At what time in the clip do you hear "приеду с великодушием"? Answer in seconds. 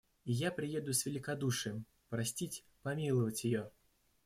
0.51-1.85